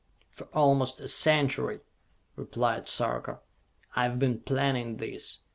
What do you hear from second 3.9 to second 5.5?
"I have been planning this.